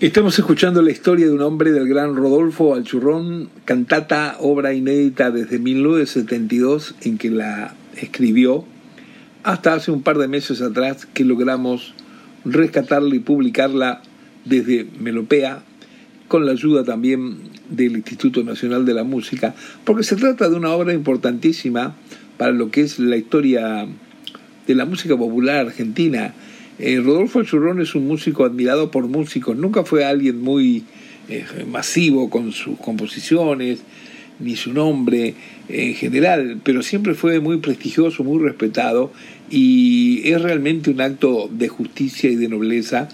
Estamos 0.02 0.40
escuchando 0.40 0.82
la 0.82 0.90
historia 0.90 1.28
de 1.28 1.32
un 1.32 1.44
hombre 1.44 1.72
del 1.72 1.88
gran 1.88 2.16
Rodolfo 2.16 2.74
Alchurrón, 2.74 3.50
cantata, 3.66 4.36
obra 4.40 4.74
inédita 4.74 5.30
desde 5.30 5.60
1972 5.60 6.96
en 7.04 7.20
que 7.20 7.30
la 7.30 7.76
escribió, 7.98 8.66
hasta 9.44 9.76
hace 9.76 9.92
un 9.92 10.02
par 10.02 10.18
de 10.18 10.28
meses 10.28 10.60
atrás 10.64 11.06
que 11.06 11.24
logramos 11.24 11.94
rescatarla 12.46 13.14
y 13.14 13.20
publicarla 13.20 14.02
desde 14.44 14.88
Melopea, 15.00 15.62
con 16.28 16.48
la 16.48 16.54
ayuda 16.54 16.84
también 16.84 17.38
del 17.70 17.92
Instituto 17.92 18.44
Nacional 18.44 18.88
de 18.88 18.96
la 18.96 19.04
Música, 19.04 19.54
porque 19.86 20.02
se 20.02 20.16
trata 20.16 20.50
de 20.50 20.56
una 20.56 20.72
obra 20.72 20.94
importantísima 20.94 21.96
para 22.40 22.54
lo 22.54 22.72
que 22.72 22.82
es 22.82 22.98
la 22.98 23.18
historia 23.18 23.86
de 24.66 24.74
la 24.74 24.86
música 24.86 25.16
popular 25.16 25.68
argentina 25.68 26.34
eh, 26.82 27.00
Rodolfo 27.00 27.44
Churrón 27.44 27.80
es 27.80 27.94
un 27.96 28.08
músico 28.08 28.44
admirado 28.44 28.90
por 28.90 29.08
músicos, 29.08 29.56
nunca 29.56 29.84
fue 29.84 30.04
alguien 30.04 30.42
muy 30.42 30.84
eh, 31.30 31.46
masivo 31.70 32.30
con 32.30 32.52
sus 32.52 32.80
composiciones, 32.80 33.80
ni 34.40 34.56
su 34.56 34.74
nombre 34.74 35.36
en 35.70 35.94
general, 35.94 36.60
pero 36.64 36.82
siempre 36.82 37.14
fue 37.14 37.40
muy 37.40 37.58
prestigioso, 37.58 38.24
muy 38.24 38.42
respetado 38.44 39.12
y 39.50 40.28
es 40.28 40.42
realmente 40.42 40.90
un 40.90 41.02
acto 41.02 41.50
de 41.52 41.68
justicia 41.68 42.30
y 42.30 42.36
de 42.36 42.50
nobleza 42.50 43.08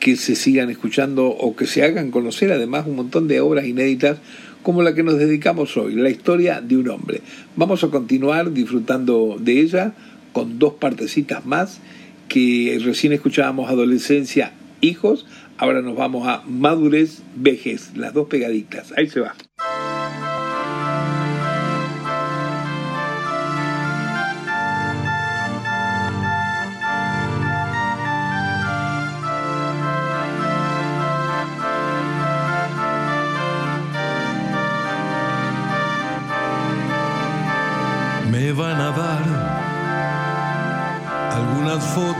que 0.00 0.16
se 0.16 0.34
sigan 0.34 0.70
escuchando 0.70 1.28
o 1.28 1.54
que 1.54 1.66
se 1.66 1.84
hagan 1.84 2.10
conocer 2.10 2.50
además 2.52 2.86
un 2.86 2.96
montón 2.96 3.28
de 3.28 3.40
obras 3.40 3.66
inéditas 3.66 4.18
como 4.62 4.82
la 4.82 4.94
que 4.94 5.02
nos 5.02 5.18
dedicamos 5.18 5.76
hoy, 5.76 5.94
la 5.94 6.10
historia 6.10 6.60
de 6.60 6.76
un 6.76 6.88
hombre. 6.88 7.20
Vamos 7.54 7.84
a 7.84 7.88
continuar 7.88 8.52
disfrutando 8.52 9.36
de 9.38 9.60
ella 9.60 9.94
con 10.32 10.58
dos 10.58 10.74
partecitas 10.74 11.46
más 11.46 11.80
que 12.28 12.78
recién 12.84 13.12
escuchábamos 13.12 13.70
adolescencia, 13.70 14.52
hijos, 14.80 15.26
ahora 15.58 15.82
nos 15.82 15.96
vamos 15.96 16.26
a 16.28 16.42
madurez, 16.46 17.22
vejez, 17.36 17.96
las 17.96 18.14
dos 18.14 18.28
pegaditas. 18.28 18.92
Ahí 18.96 19.08
se 19.08 19.20
va. 19.20 19.34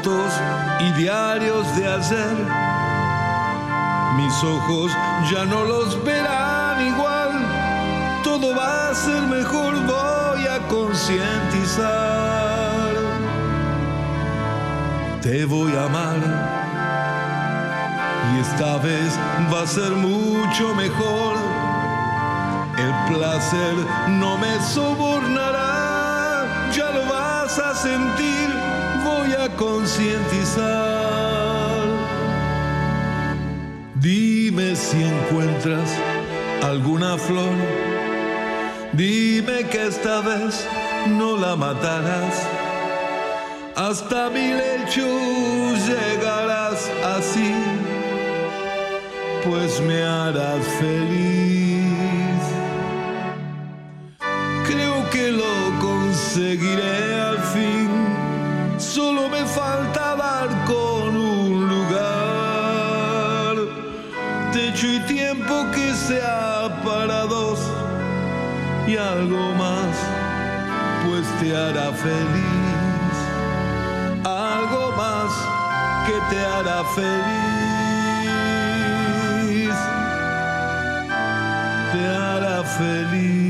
Y 0.07 0.93
diarios 0.93 1.75
de 1.77 1.87
ayer. 1.87 2.37
Mis 4.17 4.45
ojos 4.45 4.93
ya 5.33 5.47
no 5.47 5.65
los 5.65 6.05
verán 6.05 6.87
igual, 6.87 7.31
todo 8.23 8.55
va 8.55 8.91
a 8.91 8.95
ser 8.95 9.23
mejor, 9.23 9.75
voy 9.87 10.47
a 10.47 10.59
concientizar. 10.69 12.93
Te 15.23 15.47
voy 15.47 15.75
a 15.75 15.85
amar 15.85 16.19
y 18.35 18.41
esta 18.41 18.77
vez 18.77 19.19
va 19.51 19.63
a 19.63 19.67
ser 19.67 19.93
mucho 19.93 20.75
mejor. 20.75 21.39
El 22.77 22.93
placer 23.15 23.75
no 24.09 24.37
me 24.37 24.61
sobornará, 24.61 26.45
ya 26.75 26.91
lo 26.91 27.07
vas 27.11 27.59
a 27.59 27.75
sentir 27.75 28.55
voy 29.05 29.33
a 29.35 29.49
concientizar. 29.57 30.95
Dime 33.95 34.75
si 34.75 35.03
encuentras 35.03 35.91
alguna 36.63 37.17
flor. 37.17 37.57
Dime 38.93 39.65
que 39.71 39.87
esta 39.87 40.21
vez 40.21 40.67
no 41.09 41.37
la 41.37 41.57
matarás. 41.57 42.37
Hasta 43.77 44.31
mi 44.31 44.53
lecho 44.53 45.07
llegarás 45.89 46.89
así, 47.17 47.53
pues 49.45 49.81
me 49.81 50.03
harás 50.03 50.65
feliz. 50.79 52.43
Creo 54.69 55.11
que 55.11 55.33
lo 55.33 55.55
conseguiré 55.81 56.74
algo 68.97 69.55
más, 69.55 69.97
pues 71.05 71.27
te 71.41 71.57
hará 71.57 71.93
feliz, 71.93 73.17
algo 74.25 74.93
más 74.97 75.33
que 76.07 76.13
te 76.31 76.39
hará 76.45 76.85
feliz, 76.95 77.05
te 81.93 82.07
hará 82.07 82.65
feliz. 82.65 83.44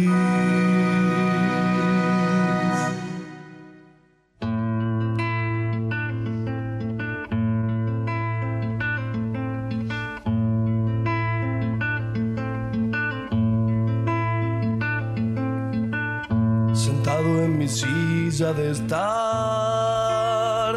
Estar. 18.74 20.72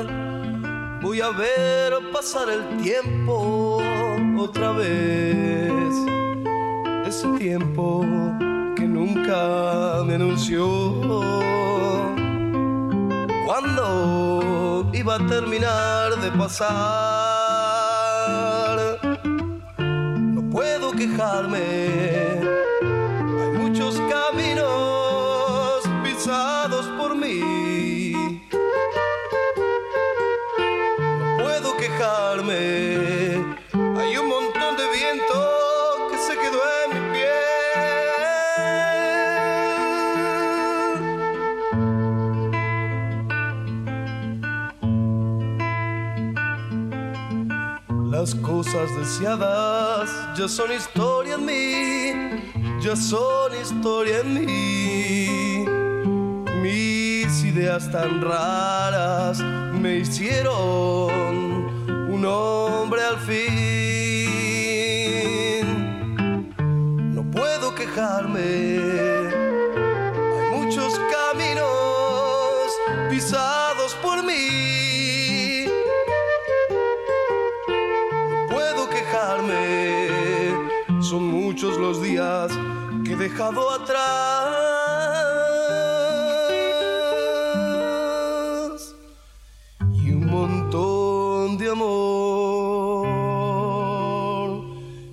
Voy 1.02 1.22
a 1.22 1.30
ver 1.32 1.94
pasar 2.14 2.50
el 2.50 2.78
tiempo 2.82 3.82
otra 4.38 4.72
vez. 4.72 5.94
Ese 7.06 7.28
tiempo 7.38 8.06
que 8.76 8.84
nunca 8.84 10.04
me 10.06 10.16
anunció. 10.16 10.68
Cuando 13.46 14.90
iba 14.94 15.16
a 15.16 15.28
terminar 15.28 16.16
de 16.22 16.32
pasar. 16.32 16.68
No 20.36 20.42
puedo 20.50 20.92
quejarme 20.92 22.67
cosas 48.58 48.90
deseadas 48.98 50.10
ya 50.36 50.48
son 50.48 50.72
historia 50.72 51.36
en 51.36 51.46
mí, 51.46 52.82
ya 52.82 52.96
son 52.96 53.52
historia 53.62 54.22
en 54.22 54.34
mí. 54.34 55.66
Mis 56.64 57.44
ideas 57.44 57.92
tan 57.92 58.20
raras 58.20 59.40
me 59.80 59.98
hicieron 59.98 61.12
un 62.10 62.26
hombre 62.26 63.04
al 63.04 63.20
fin. 63.20 63.87
Dejado 83.38 83.70
atrás 83.70 84.56
y 89.94 90.10
un 90.10 90.26
montón 90.26 91.60
de 91.60 91.70
amor 91.70 93.08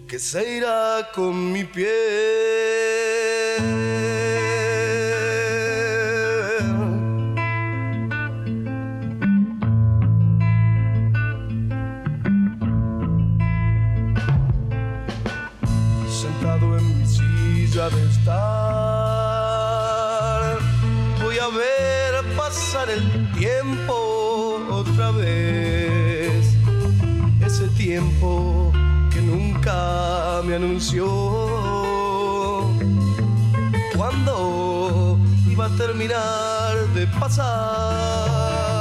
que 0.08 0.18
se 0.18 0.56
irá 0.56 1.10
con 1.14 1.52
mi 1.52 1.64
piel. 1.64 2.43
Nunca 29.35 30.40
me 30.44 30.55
anunció. 30.55 31.07
Cuando 33.97 35.18
iba 35.49 35.66
a 35.66 35.77
terminar 35.77 36.77
de 36.94 37.07
pasar. 37.18 38.73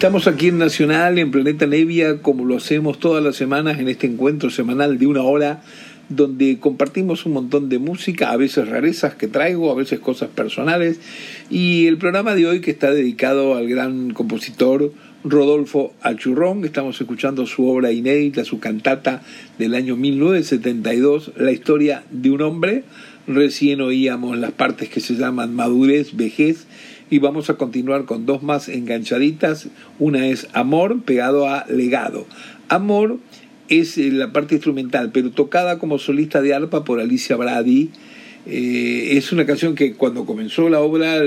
Estamos 0.00 0.26
aquí 0.26 0.48
en 0.48 0.56
Nacional, 0.56 1.18
en 1.18 1.30
Planeta 1.30 1.66
Nevia, 1.66 2.22
como 2.22 2.46
lo 2.46 2.56
hacemos 2.56 2.98
todas 2.98 3.22
las 3.22 3.36
semanas 3.36 3.78
en 3.80 3.86
este 3.86 4.06
encuentro 4.06 4.48
semanal 4.48 4.98
de 4.98 5.06
una 5.06 5.20
hora, 5.20 5.62
donde 6.08 6.58
compartimos 6.58 7.26
un 7.26 7.34
montón 7.34 7.68
de 7.68 7.78
música, 7.78 8.30
a 8.30 8.38
veces 8.38 8.66
rarezas 8.66 9.14
que 9.16 9.28
traigo, 9.28 9.70
a 9.70 9.74
veces 9.74 10.00
cosas 10.00 10.30
personales, 10.30 11.00
y 11.50 11.86
el 11.86 11.98
programa 11.98 12.34
de 12.34 12.46
hoy 12.46 12.62
que 12.62 12.70
está 12.70 12.90
dedicado 12.92 13.56
al 13.56 13.68
gran 13.68 14.14
compositor 14.14 14.90
Rodolfo 15.22 15.92
Achurrón, 16.00 16.64
estamos 16.64 16.98
escuchando 16.98 17.44
su 17.44 17.68
obra 17.68 17.92
inédita, 17.92 18.46
su 18.46 18.58
cantata 18.58 19.20
del 19.58 19.74
año 19.74 19.96
1972, 19.96 21.32
La 21.36 21.52
historia 21.52 22.04
de 22.10 22.30
un 22.30 22.40
hombre, 22.40 22.84
recién 23.26 23.82
oíamos 23.82 24.38
las 24.38 24.52
partes 24.52 24.88
que 24.88 25.00
se 25.00 25.16
llaman 25.16 25.54
madurez, 25.54 26.16
vejez, 26.16 26.66
y 27.10 27.18
vamos 27.18 27.50
a 27.50 27.54
continuar 27.54 28.04
con 28.04 28.24
dos 28.24 28.42
más 28.42 28.68
enganchaditas. 28.68 29.68
Una 29.98 30.28
es 30.28 30.48
Amor 30.52 31.02
pegado 31.02 31.48
a 31.48 31.66
Legado. 31.68 32.26
Amor 32.68 33.18
es 33.68 33.98
eh, 33.98 34.10
la 34.12 34.32
parte 34.32 34.54
instrumental, 34.54 35.10
pero 35.12 35.30
tocada 35.32 35.78
como 35.78 35.98
solista 35.98 36.40
de 36.40 36.54
arpa 36.54 36.84
por 36.84 37.00
Alicia 37.00 37.36
Brady. 37.36 37.90
Eh, 38.46 39.18
es 39.18 39.32
una 39.32 39.44
canción 39.44 39.74
que 39.74 39.94
cuando 39.94 40.24
comenzó 40.24 40.70
la 40.70 40.80
obra 40.80 41.20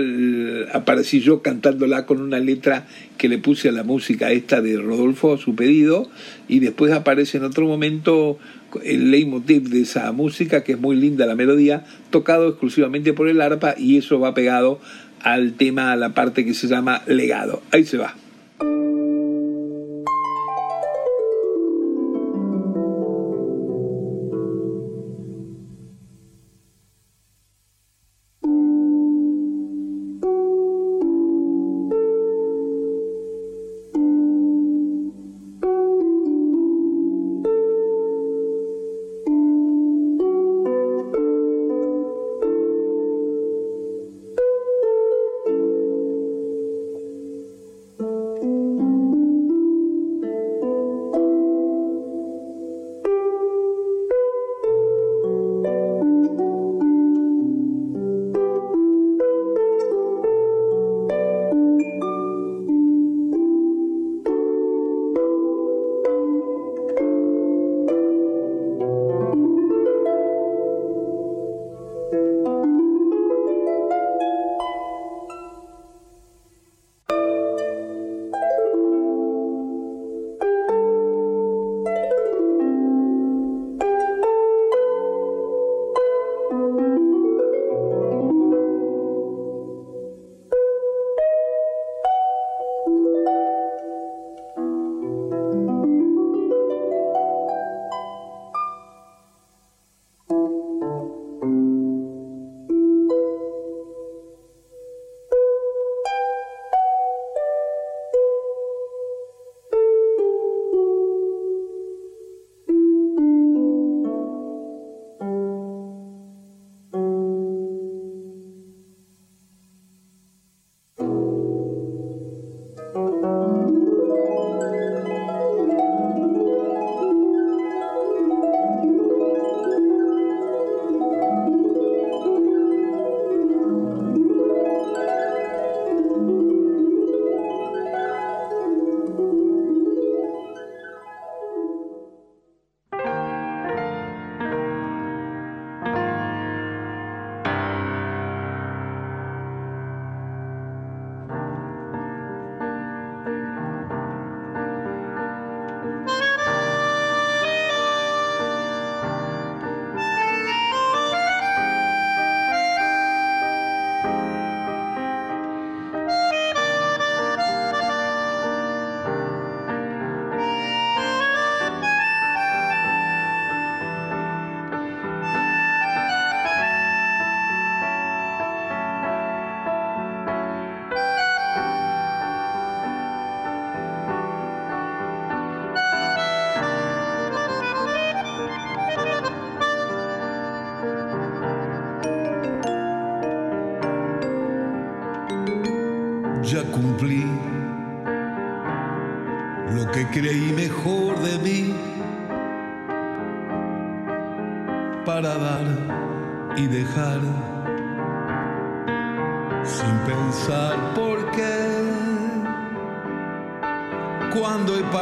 aparecí 0.73 1.19
yo 1.19 1.43
cantándola 1.43 2.07
con 2.07 2.19
una 2.19 2.39
letra 2.39 2.87
que 3.17 3.29
le 3.29 3.37
puse 3.37 3.69
a 3.69 3.71
la 3.71 3.83
música 3.83 4.31
esta 4.31 4.61
de 4.61 4.77
Rodolfo 4.77 5.33
a 5.33 5.37
su 5.37 5.53
pedido 5.53 6.09
y 6.47 6.59
después 6.59 6.91
aparece 6.91 7.37
en 7.37 7.43
otro 7.43 7.67
momento 7.67 8.39
el 8.83 9.11
leitmotiv 9.11 9.69
de 9.69 9.81
esa 9.81 10.11
música 10.11 10.63
que 10.63 10.71
es 10.71 10.79
muy 10.79 10.95
linda 10.95 11.27
la 11.27 11.35
melodía 11.35 11.85
tocado 12.09 12.49
exclusivamente 12.49 13.13
por 13.13 13.29
el 13.29 13.41
arpa 13.41 13.75
y 13.77 13.97
eso 13.97 14.19
va 14.19 14.33
pegado 14.33 14.79
al 15.23 15.53
tema, 15.53 15.91
a 15.91 15.95
la 15.95 16.13
parte 16.13 16.45
que 16.45 16.53
se 16.53 16.67
llama 16.67 17.01
legado. 17.07 17.63
Ahí 17.71 17.85
se 17.85 17.97
va. 17.97 18.15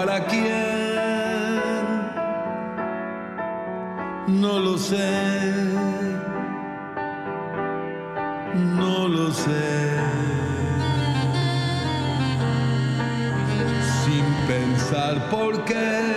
Para 0.06 0.26
quién. 0.26 0.52
No 4.28 4.58
lo 4.60 4.76
sé, 4.78 5.12
no 8.82 9.08
lo 9.08 9.32
sé. 9.32 10.00
Sin 14.04 14.26
pensar 14.48 15.30
por 15.30 15.64
qué, 15.66 16.11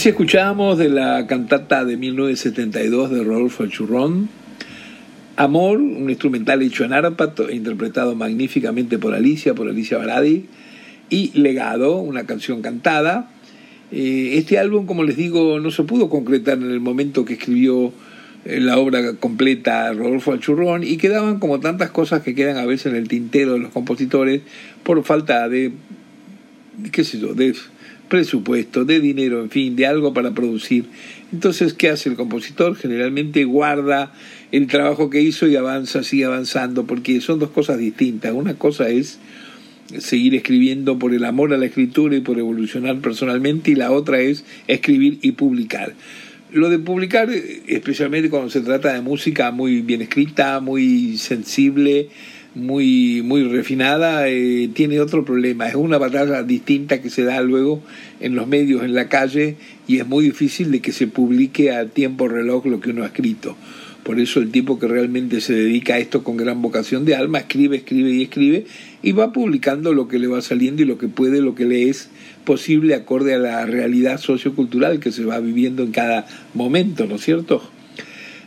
Así 0.00 0.08
escuchábamos 0.08 0.78
de 0.78 0.88
la 0.88 1.26
cantata 1.26 1.84
de 1.84 1.98
1972 1.98 3.10
de 3.10 3.22
Rodolfo 3.22 3.66
Churrón, 3.66 4.30
Amor, 5.36 5.76
un 5.76 6.08
instrumental 6.08 6.62
hecho 6.62 6.84
en 6.86 6.94
arpa, 6.94 7.34
interpretado 7.52 8.14
magníficamente 8.14 8.98
por 8.98 9.12
Alicia, 9.12 9.54
por 9.54 9.68
Alicia 9.68 9.98
Baradi, 9.98 10.46
y 11.10 11.38
Legado, 11.38 11.98
una 11.98 12.24
canción 12.24 12.62
cantada. 12.62 13.30
Eh, 13.92 14.38
este 14.38 14.58
álbum, 14.58 14.86
como 14.86 15.04
les 15.04 15.18
digo, 15.18 15.60
no 15.60 15.70
se 15.70 15.82
pudo 15.82 16.08
concretar 16.08 16.56
en 16.56 16.70
el 16.70 16.80
momento 16.80 17.26
que 17.26 17.34
escribió 17.34 17.92
eh, 18.46 18.58
la 18.58 18.78
obra 18.78 19.16
completa 19.16 19.92
Rodolfo 19.92 20.32
Achurrón 20.32 20.82
y 20.82 20.96
quedaban 20.96 21.40
como 21.40 21.60
tantas 21.60 21.90
cosas 21.90 22.22
que 22.22 22.34
quedan 22.34 22.56
a 22.56 22.64
veces 22.64 22.86
en 22.86 22.96
el 22.96 23.06
tintero 23.06 23.52
de 23.52 23.58
los 23.58 23.70
compositores 23.70 24.40
por 24.82 25.04
falta 25.04 25.46
de 25.50 25.72
qué 26.90 27.04
sé 27.04 27.18
yo, 27.18 27.34
de 27.34 27.54
presupuesto, 28.10 28.84
de 28.84 29.00
dinero, 29.00 29.40
en 29.40 29.48
fin, 29.48 29.76
de 29.76 29.86
algo 29.86 30.12
para 30.12 30.32
producir. 30.32 30.84
Entonces, 31.32 31.72
¿qué 31.72 31.88
hace 31.88 32.10
el 32.10 32.16
compositor? 32.16 32.76
Generalmente 32.76 33.44
guarda 33.44 34.12
el 34.52 34.66
trabajo 34.66 35.08
que 35.08 35.22
hizo 35.22 35.46
y 35.46 35.56
avanza, 35.56 36.02
sigue 36.02 36.26
avanzando, 36.26 36.84
porque 36.84 37.22
son 37.22 37.38
dos 37.38 37.50
cosas 37.50 37.78
distintas. 37.78 38.34
Una 38.34 38.54
cosa 38.54 38.90
es 38.90 39.18
seguir 39.96 40.34
escribiendo 40.34 40.98
por 40.98 41.14
el 41.14 41.24
amor 41.24 41.54
a 41.54 41.56
la 41.56 41.66
escritura 41.66 42.16
y 42.16 42.20
por 42.20 42.38
evolucionar 42.38 42.98
personalmente, 43.00 43.70
y 43.70 43.76
la 43.76 43.92
otra 43.92 44.20
es 44.20 44.44
escribir 44.66 45.18
y 45.22 45.32
publicar. 45.32 45.94
Lo 46.52 46.68
de 46.68 46.80
publicar, 46.80 47.30
eh, 47.30 47.62
especialmente 47.68 48.28
cuando 48.28 48.50
se 48.50 48.60
trata 48.60 48.92
de 48.92 49.00
música 49.00 49.52
muy 49.52 49.82
bien 49.82 50.02
escrita, 50.02 50.58
muy 50.58 51.16
sensible, 51.16 52.08
muy, 52.54 53.22
muy 53.22 53.44
refinada, 53.44 54.28
eh, 54.28 54.68
tiene 54.72 55.00
otro 55.00 55.24
problema. 55.24 55.68
Es 55.68 55.74
una 55.74 55.98
batalla 55.98 56.42
distinta 56.42 57.00
que 57.00 57.10
se 57.10 57.22
da 57.22 57.40
luego 57.42 57.82
en 58.20 58.34
los 58.34 58.46
medios, 58.46 58.82
en 58.82 58.94
la 58.94 59.08
calle, 59.08 59.56
y 59.86 59.98
es 59.98 60.06
muy 60.06 60.24
difícil 60.24 60.70
de 60.70 60.80
que 60.80 60.92
se 60.92 61.06
publique 61.06 61.72
a 61.72 61.86
tiempo 61.86 62.28
reloj 62.28 62.66
lo 62.66 62.80
que 62.80 62.90
uno 62.90 63.04
ha 63.04 63.06
escrito. 63.06 63.56
Por 64.02 64.18
eso 64.18 64.40
el 64.40 64.50
tipo 64.50 64.78
que 64.78 64.88
realmente 64.88 65.40
se 65.40 65.52
dedica 65.52 65.94
a 65.94 65.98
esto 65.98 66.24
con 66.24 66.36
gran 66.36 66.62
vocación 66.62 67.04
de 67.04 67.14
alma, 67.14 67.38
escribe, 67.38 67.76
escribe 67.76 68.10
y 68.10 68.22
escribe, 68.22 68.66
y 69.02 69.12
va 69.12 69.32
publicando 69.32 69.92
lo 69.92 70.08
que 70.08 70.18
le 70.18 70.26
va 70.26 70.40
saliendo 70.40 70.82
y 70.82 70.86
lo 70.86 70.98
que 70.98 71.08
puede, 71.08 71.40
lo 71.40 71.54
que 71.54 71.66
le 71.66 71.88
es 71.88 72.08
posible 72.44 72.94
acorde 72.94 73.34
a 73.34 73.38
la 73.38 73.66
realidad 73.66 74.18
sociocultural 74.18 75.00
que 75.00 75.12
se 75.12 75.24
va 75.24 75.38
viviendo 75.38 75.82
en 75.82 75.92
cada 75.92 76.26
momento, 76.54 77.06
¿no 77.06 77.16
es 77.16 77.24
cierto? 77.24 77.62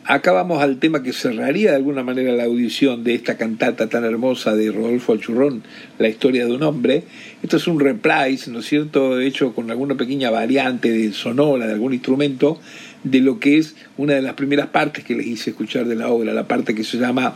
Acá 0.05 0.33
vamos 0.33 0.61
al 0.61 0.79
tema 0.79 1.01
que 1.01 1.13
cerraría 1.13 1.71
de 1.71 1.77
alguna 1.77 2.03
manera 2.03 2.33
la 2.33 2.43
audición 2.43 3.05
de 3.05 3.15
esta 3.15 3.37
cantata 3.37 3.87
tan 3.87 4.03
hermosa 4.03 4.53
de 4.53 4.69
Rodolfo 4.69 5.13
Achurrón, 5.13 5.63
La 5.97 6.09
historia 6.09 6.45
de 6.45 6.51
un 6.51 6.61
hombre. 6.63 7.03
Esto 7.41 7.55
es 7.55 7.67
un 7.67 7.79
reprise, 7.79 8.51
¿no 8.51 8.59
es 8.59 8.65
cierto?, 8.65 9.21
hecho 9.21 9.53
con 9.53 9.71
alguna 9.71 9.95
pequeña 9.95 10.29
variante 10.29 10.91
de 10.91 11.13
sonora, 11.13 11.67
de 11.67 11.73
algún 11.73 11.93
instrumento, 11.93 12.59
de 13.05 13.21
lo 13.21 13.39
que 13.39 13.57
es 13.57 13.75
una 13.95 14.15
de 14.15 14.21
las 14.21 14.33
primeras 14.33 14.67
partes 14.67 15.05
que 15.05 15.15
les 15.15 15.25
hice 15.25 15.51
escuchar 15.51 15.85
de 15.85 15.95
la 15.95 16.09
obra, 16.09 16.33
la 16.33 16.49
parte 16.49 16.75
que 16.75 16.83
se 16.83 16.97
llama 16.97 17.35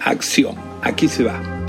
Acción. 0.00 0.56
Aquí 0.82 1.06
se 1.06 1.22
va. 1.22 1.59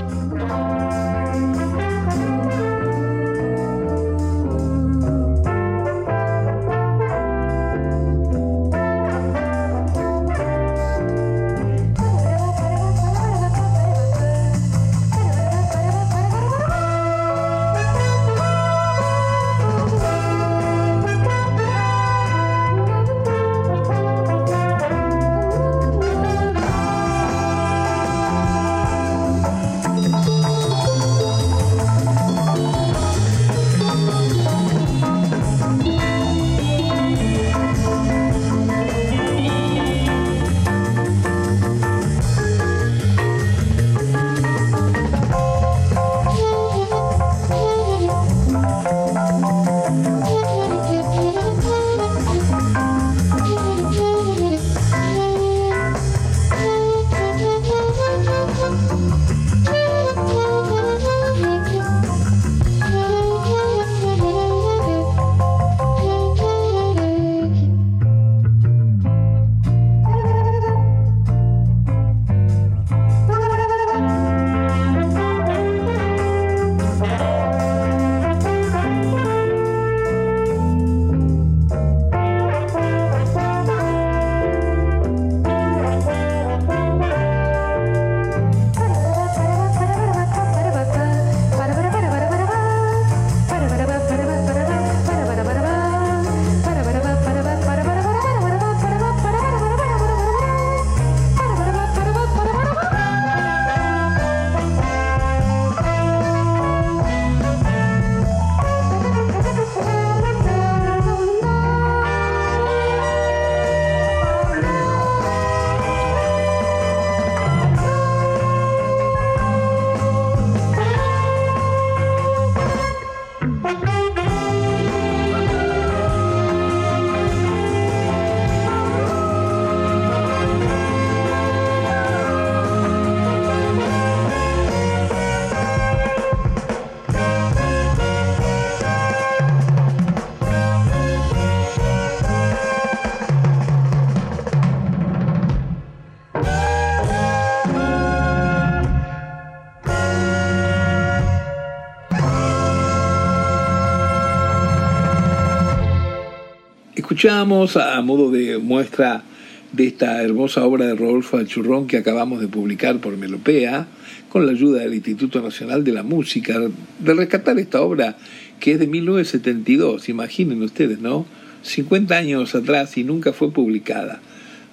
Escuchamos 157.22 157.76
a 157.76 158.02
modo 158.02 158.32
de 158.32 158.58
muestra 158.58 159.22
de 159.70 159.86
esta 159.86 160.20
hermosa 160.24 160.64
obra 160.64 160.86
de 160.86 160.96
Rodolfo 160.96 161.36
Alchurrón 161.36 161.86
que 161.86 161.96
acabamos 161.96 162.40
de 162.40 162.48
publicar 162.48 162.98
por 162.98 163.16
Melopea, 163.16 163.86
con 164.28 164.44
la 164.44 164.50
ayuda 164.50 164.80
del 164.80 164.94
Instituto 164.94 165.40
Nacional 165.40 165.84
de 165.84 165.92
la 165.92 166.02
Música, 166.02 166.58
de 166.58 167.14
rescatar 167.14 167.60
esta 167.60 167.80
obra 167.80 168.16
que 168.58 168.72
es 168.72 168.80
de 168.80 168.88
1972, 168.88 170.08
imaginen 170.08 170.62
ustedes, 170.62 170.98
¿no? 170.98 171.24
50 171.62 172.12
años 172.16 172.56
atrás 172.56 172.98
y 172.98 173.04
nunca 173.04 173.32
fue 173.32 173.52
publicada. 173.52 174.20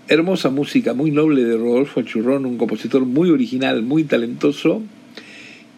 Hermosa 0.08 0.50
música, 0.50 0.96
muy 0.96 1.12
noble 1.12 1.44
de 1.44 1.56
Rodolfo 1.56 2.00
Alchurrón, 2.00 2.48
un 2.48 2.58
compositor 2.58 3.06
muy 3.06 3.30
original, 3.30 3.84
muy 3.84 4.06
talentoso, 4.06 4.82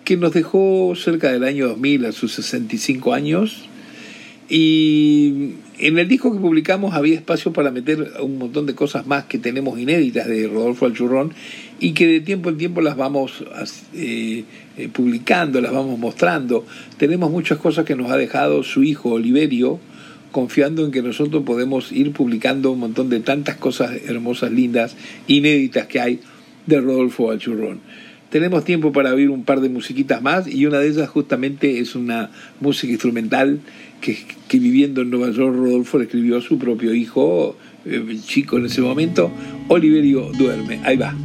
que 0.06 0.16
nos 0.16 0.32
dejó 0.32 0.94
cerca 0.96 1.34
del 1.34 1.44
año 1.44 1.68
2000 1.68 2.06
a 2.06 2.12
sus 2.14 2.32
65 2.32 3.14
años 3.14 3.68
y 4.54 5.54
en 5.80 5.98
el 5.98 6.10
disco 6.10 6.34
que 6.34 6.40
publicamos 6.42 6.94
había 6.94 7.16
espacio 7.16 7.54
para 7.54 7.72
meter 7.72 8.12
un 8.22 8.38
montón 8.38 8.66
de 8.66 8.76
cosas 8.76 9.08
más 9.08 9.24
que 9.24 9.38
tenemos 9.38 9.80
inéditas 9.80 10.28
de 10.28 10.46
Rodolfo 10.50 10.86
Alchurrón 10.88 11.32
y 11.80 11.94
que 11.94 12.06
de 12.06 12.20
tiempo 12.20 12.50
en 12.50 12.58
tiempo 12.58 12.82
las 12.82 12.98
vamos 12.98 13.46
eh, 13.94 14.44
eh, 14.78 14.90
publicando, 14.90 15.62
las 15.62 15.72
vamos 15.72 15.98
mostrando. 15.98 16.66
Tenemos 16.98 17.32
muchas 17.32 17.60
cosas 17.60 17.86
que 17.86 17.96
nos 17.96 18.12
ha 18.12 18.18
dejado 18.18 18.62
su 18.64 18.84
hijo 18.84 19.12
Oliverio, 19.12 19.80
confiando 20.34 20.84
en 20.84 20.92
que 20.92 21.02
nosotros 21.02 21.44
podemos 21.46 21.94
ir 21.94 22.12
publicando 22.12 22.74
un 22.74 22.80
montón 22.82 23.08
de 23.08 23.22
tantas 23.22 23.56
cosas 23.56 23.92
hermosas, 24.06 24.52
lindas, 24.52 24.98
inéditas 25.28 25.88
que 25.88 26.02
hay 26.02 26.20
de 26.66 26.82
Rodolfo 26.82 27.32
Alchurrón. 27.32 27.80
Tenemos 28.32 28.64
tiempo 28.64 28.94
para 28.94 29.14
oír 29.14 29.30
un 29.30 29.44
par 29.44 29.60
de 29.60 29.68
musiquitas 29.68 30.22
más 30.22 30.48
y 30.48 30.66
una 30.66 30.80
de 30.80 30.88
ellas 30.88 31.10
justamente 31.10 31.80
es 31.80 31.96
una 31.96 32.32
música 32.62 32.92
instrumental 32.92 33.60
que, 34.02 34.60
viviendo 34.60 35.02
en 35.02 35.10
Nueva 35.10 35.32
York 35.32 35.56
Rodolfo 35.56 35.98
le 35.98 36.06
escribió 36.06 36.38
a 36.38 36.42
su 36.42 36.58
propio 36.58 36.94
hijo, 36.94 37.56
eh, 37.86 38.18
chico 38.26 38.58
en 38.58 38.66
ese 38.66 38.82
momento, 38.82 39.32
Oliverio 39.70 40.32
duerme. 40.38 40.80
Ahí 40.84 40.98
va. 40.98 41.16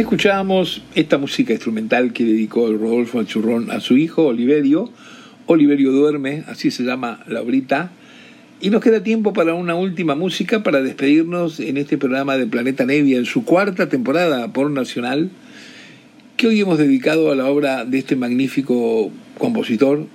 Así 0.00 0.04
escuchábamos 0.04 0.82
esta 0.94 1.18
música 1.18 1.52
instrumental 1.52 2.14
que 2.14 2.24
dedicó 2.24 2.72
Rodolfo 2.72 3.18
Alchurrón 3.18 3.70
a 3.70 3.80
su 3.80 3.98
hijo 3.98 4.28
Oliverio. 4.28 4.88
Oliverio 5.44 5.92
duerme, 5.92 6.42
así 6.46 6.70
se 6.70 6.84
llama 6.84 7.22
la 7.26 7.42
obrita. 7.42 7.92
Y 8.62 8.70
nos 8.70 8.80
queda 8.80 9.02
tiempo 9.02 9.34
para 9.34 9.52
una 9.52 9.74
última 9.74 10.14
música 10.14 10.62
para 10.62 10.80
despedirnos 10.80 11.60
en 11.60 11.76
este 11.76 11.98
programa 11.98 12.38
de 12.38 12.46
Planeta 12.46 12.86
Nevia 12.86 13.18
en 13.18 13.26
su 13.26 13.44
cuarta 13.44 13.90
temporada 13.90 14.50
por 14.54 14.70
Nacional, 14.70 15.28
que 16.38 16.46
hoy 16.46 16.58
hemos 16.62 16.78
dedicado 16.78 17.30
a 17.30 17.34
la 17.34 17.44
obra 17.44 17.84
de 17.84 17.98
este 17.98 18.16
magnífico 18.16 19.10
compositor, 19.36 20.06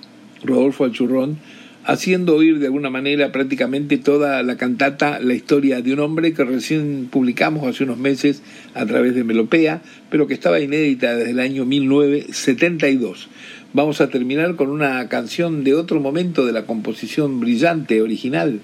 Rodolfo 0.43 0.85
Alchurrón, 0.85 1.37
haciendo 1.85 2.35
oír 2.35 2.59
de 2.59 2.65
alguna 2.65 2.89
manera 2.89 3.31
prácticamente 3.31 3.97
toda 3.97 4.41
la 4.43 4.57
cantata 4.57 5.19
La 5.19 5.33
historia 5.33 5.81
de 5.81 5.93
un 5.93 5.99
hombre 5.99 6.33
que 6.33 6.43
recién 6.43 7.07
publicamos 7.11 7.67
hace 7.67 7.83
unos 7.83 7.97
meses 7.97 8.41
a 8.73 8.85
través 8.85 9.13
de 9.15 9.23
Melopea, 9.23 9.81
pero 10.09 10.27
que 10.27 10.33
estaba 10.33 10.59
inédita 10.59 11.15
desde 11.15 11.31
el 11.31 11.39
año 11.39 11.65
1972. 11.65 13.29
Vamos 13.73 14.01
a 14.01 14.09
terminar 14.09 14.55
con 14.55 14.69
una 14.69 15.07
canción 15.09 15.63
de 15.63 15.75
otro 15.75 15.99
momento 15.99 16.45
de 16.45 16.53
la 16.53 16.65
composición 16.65 17.39
brillante 17.39 18.01
original 18.01 18.59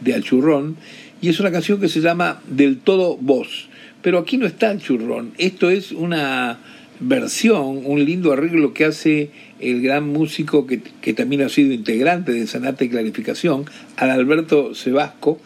de 0.00 0.14
Al 0.14 0.24
Churrón, 0.24 0.76
y 1.20 1.28
es 1.28 1.38
una 1.40 1.52
canción 1.52 1.80
que 1.80 1.88
se 1.88 2.00
llama 2.00 2.42
Del 2.48 2.78
todo 2.78 3.16
voz. 3.16 3.68
Pero 4.02 4.18
aquí 4.18 4.36
no 4.36 4.46
está 4.46 4.70
el 4.70 4.80
churrón, 4.80 5.32
esto 5.38 5.70
es 5.70 5.92
una 5.92 6.58
versión, 7.00 7.82
un 7.84 8.04
lindo 8.04 8.32
arreglo 8.32 8.74
que 8.74 8.84
hace 8.84 9.30
el 9.64 9.82
gran 9.82 10.06
músico 10.08 10.66
que, 10.66 10.78
también 11.14 11.42
ha 11.42 11.48
sido 11.48 11.72
integrante 11.72 12.32
de 12.32 12.46
Sanata 12.46 12.84
y 12.84 12.88
Clarificación, 12.88 13.64
Alberto 13.96 14.74
Sebasco, 14.74 15.40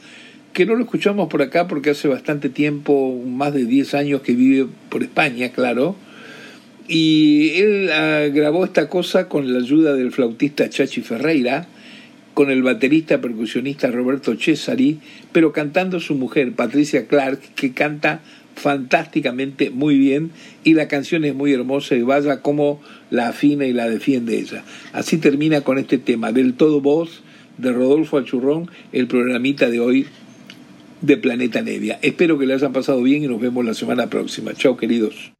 que 0.52 0.66
no 0.66 0.74
lo 0.74 0.84
escuchamos 0.84 1.28
por 1.28 1.42
acá 1.42 1.68
porque 1.68 1.90
hace 1.90 2.08
bastante 2.08 2.48
tiempo, 2.48 3.22
más 3.24 3.54
de 3.54 3.64
10 3.64 3.94
años 3.94 4.22
que 4.22 4.34
vive 4.34 4.66
por 4.88 5.02
España, 5.02 5.50
claro, 5.50 5.96
y 6.88 7.50
él 7.60 7.90
ah, 7.92 8.26
grabó 8.32 8.64
esta 8.64 8.88
cosa 8.88 9.28
con 9.28 9.52
la 9.52 9.58
ayuda 9.60 9.94
del 9.94 10.10
flautista 10.10 10.68
Chachi 10.68 11.02
Ferreira, 11.02 11.68
con 12.32 12.50
el 12.50 12.62
baterista 12.62 13.20
percusionista 13.20 13.90
Roberto 13.90 14.34
Cesari, 14.36 15.00
pero 15.32 15.52
cantando 15.52 16.00
su 16.00 16.14
mujer, 16.14 16.52
Patricia 16.52 17.06
Clark, 17.06 17.40
que 17.54 17.72
canta 17.72 18.20
fantásticamente 18.58 19.70
muy 19.70 19.96
bien 19.96 20.30
y 20.64 20.74
la 20.74 20.88
canción 20.88 21.24
es 21.24 21.34
muy 21.34 21.52
hermosa 21.52 21.94
y 21.94 22.02
vaya 22.02 22.42
como 22.42 22.80
la 23.10 23.28
afina 23.28 23.66
y 23.66 23.72
la 23.72 23.88
defiende 23.88 24.38
ella. 24.38 24.64
Así 24.92 25.18
termina 25.18 25.62
con 25.62 25.78
este 25.78 25.98
tema, 25.98 26.32
del 26.32 26.54
todo 26.54 26.80
voz 26.80 27.22
de 27.56 27.72
Rodolfo 27.72 28.18
Achurrón, 28.18 28.70
el 28.92 29.06
programita 29.06 29.70
de 29.70 29.80
hoy 29.80 30.06
de 31.00 31.16
Planeta 31.16 31.62
Nevia. 31.62 31.98
Espero 32.02 32.38
que 32.38 32.46
le 32.46 32.54
hayan 32.54 32.72
pasado 32.72 33.02
bien 33.02 33.24
y 33.24 33.28
nos 33.28 33.40
vemos 33.40 33.64
la 33.64 33.74
semana 33.74 34.08
próxima. 34.08 34.54
Chao 34.54 34.76
queridos. 34.76 35.37